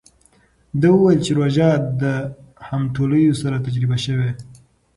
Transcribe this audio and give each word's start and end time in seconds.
ده 0.79 0.87
وویل 0.93 1.19
چې 1.25 1.31
روژه 1.39 1.69
د 2.01 2.03
همټولیو 2.67 3.39
سره 3.41 3.63
تجربه 3.65 3.97
شوې. 4.05 4.29